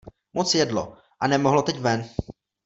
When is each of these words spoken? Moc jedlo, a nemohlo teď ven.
Moc 0.33 0.55
jedlo, 0.55 0.97
a 1.19 1.27
nemohlo 1.27 1.61
teď 1.61 1.79
ven. 1.79 2.09